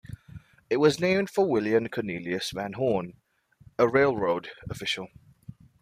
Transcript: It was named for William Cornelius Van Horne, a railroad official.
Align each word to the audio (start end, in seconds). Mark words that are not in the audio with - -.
It 0.67 0.77
was 0.77 0.99
named 0.99 1.29
for 1.29 1.47
William 1.47 1.87
Cornelius 1.87 2.49
Van 2.49 2.73
Horne, 2.73 3.17
a 3.77 3.87
railroad 3.87 4.49
official. 4.67 5.09